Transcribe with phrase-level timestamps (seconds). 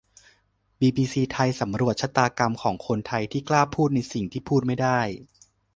[0.79, 4.99] บีบีซีไทยสำรวจชะตากรรมของคนไทยที่กล้าพูดในสิ่งที่พูดไม่ได้